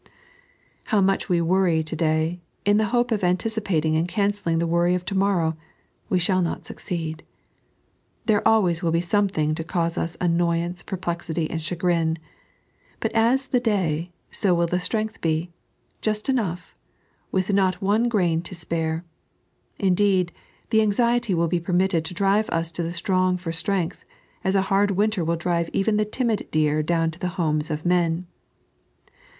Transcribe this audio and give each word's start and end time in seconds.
However 0.85 1.05
much 1.05 1.29
we 1.29 1.41
worry 1.41 1.83
to 1.83 1.95
day, 1.95 2.41
in 2.65 2.77
the 2.77 2.85
hope 2.85 3.11
of 3.11 3.21
antici 3.21 3.61
pating 3.63 3.95
and 3.95 4.07
cancelling 4.07 4.57
the 4.57 4.65
worry 4.65 4.95
of 4.95 5.05
to 5.05 5.13
morrow, 5.13 5.55
we 6.09 6.17
shall 6.17 6.41
not 6.41 6.65
succeed. 6.65 7.21
There 8.25 8.41
always 8.47 8.81
will 8.81 8.89
be 8.89 8.99
something 8.99 9.53
to 9.53 9.63
cause 9.63 9.99
us 9.99 10.17
annoyance, 10.19 10.81
perplexity, 10.81 11.47
and 11.51 11.61
chagrin. 11.61 12.17
But 12.99 13.11
as 13.11 13.45
the 13.45 13.59
day, 13.59 14.11
so 14.31 14.55
will 14.55 14.65
the 14.65 14.79
strength 14.79 15.21
be— 15.21 15.51
just 16.01 16.29
enough, 16.29 16.73
with 17.31 17.53
not 17.53 17.79
one 17.79 18.09
grain 18.09 18.41
to 18.41 18.55
spare. 18.55 19.05
Indeed, 19.77 20.31
the 20.71 20.81
anxiety 20.81 21.35
will 21.35 21.47
be 21.47 21.59
permitted 21.59 22.05
to 22.05 22.15
drive 22.15 22.49
us 22.49 22.71
to 22.71 22.81
the 22.81 22.91
strong 22.91 23.37
for 23.37 23.51
strength, 23.51 24.03
as 24.43 24.55
a 24.55 24.63
hard 24.63 24.89
winter 24.89 25.23
will 25.23 25.35
drive 25.35 25.69
even 25.73 25.97
the 25.97 26.05
timid 26.05 26.47
deer 26.49 26.81
down 26.81 27.11
to 27.11 27.19
the 27.19 27.27
homes 27.37 27.69
of 27.69 27.85
men. 27.85 28.25